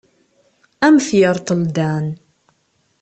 Ad 0.85 0.85
am-t-yerḍel 0.93 1.61
Dan. 1.75 2.07